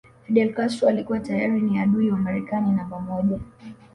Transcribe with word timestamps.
Fidel 0.27 0.53
Castro 0.55 0.87
alikuwa 0.89 1.19
tayari 1.19 1.61
ni 1.61 1.79
adui 1.79 2.11
wa 2.11 2.17
Marekani 2.17 2.71
namba 2.71 2.99
moja 2.99 3.39